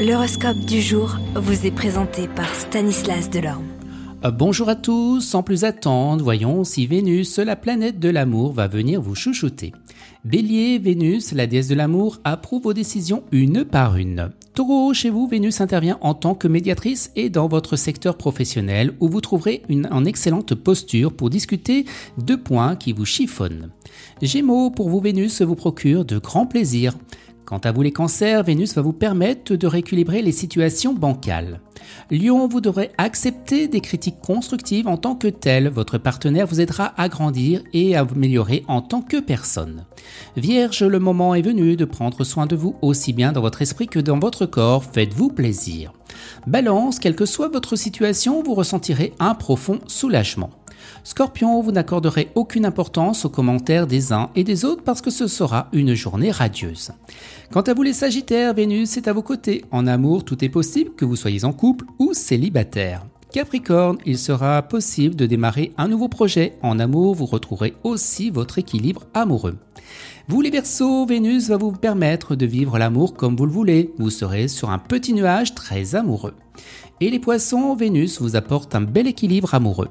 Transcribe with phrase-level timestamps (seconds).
[0.00, 3.66] L'horoscope du jour vous est présenté par Stanislas Delorme.
[4.24, 8.66] Euh, bonjour à tous, sans plus attendre, voyons si Vénus, la planète de l'amour, va
[8.66, 9.74] venir vous chouchouter.
[10.24, 14.30] Bélier, Vénus, la déesse de l'amour, approuve vos décisions une par une.
[14.54, 19.08] Taureau, chez vous, Vénus intervient en tant que médiatrice et dans votre secteur professionnel où
[19.10, 21.84] vous trouverez une en excellente posture pour discuter
[22.16, 23.68] de points qui vous chiffonnent.
[24.22, 26.94] Gémeaux, pour vous, Vénus vous procure de grands plaisirs.
[27.50, 31.60] Quant à vous les cancers, Vénus va vous permettre de rééquilibrer les situations bancales.
[32.08, 35.68] Lion, vous devrez accepter des critiques constructives en tant que tel.
[35.68, 39.84] Votre partenaire vous aidera à grandir et à améliorer en tant que personne.
[40.36, 43.88] Vierge, le moment est venu de prendre soin de vous aussi bien dans votre esprit
[43.88, 44.84] que dans votre corps.
[44.84, 45.92] Faites-vous plaisir.
[46.46, 50.50] Balance, quelle que soit votre situation, vous ressentirez un profond soulagement.
[51.04, 55.26] Scorpion, vous n'accorderez aucune importance aux commentaires des uns et des autres parce que ce
[55.26, 56.92] sera une journée radieuse.
[57.52, 59.64] Quant à vous les Sagittaires, Vénus est à vos côtés.
[59.70, 63.04] En amour, tout est possible, que vous soyez en couple ou célibataire.
[63.32, 66.54] Capricorne, il sera possible de démarrer un nouveau projet.
[66.62, 69.56] En amour, vous retrouverez aussi votre équilibre amoureux.
[70.26, 73.92] Vous les Verseaux, Vénus va vous permettre de vivre l'amour comme vous le voulez.
[73.98, 76.34] Vous serez sur un petit nuage très amoureux.
[77.00, 79.90] Et les Poissons, Vénus vous apporte un bel équilibre amoureux.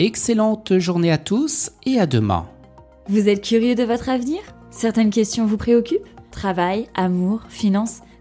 [0.00, 2.48] Excellente journée à tous et à demain.
[3.08, 4.40] Vous êtes curieux de votre avenir?
[4.70, 6.08] Certaines questions vous préoccupent?
[6.32, 8.00] Travail, amour, finances?